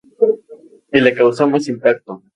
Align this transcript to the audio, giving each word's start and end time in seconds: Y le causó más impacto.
Y 0.91 0.99
le 0.99 1.13
causó 1.13 1.47
más 1.47 1.67
impacto. 1.67 2.23